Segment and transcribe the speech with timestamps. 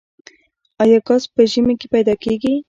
[0.81, 2.53] آیا ګاز په ژمي کې پیدا کیږي؟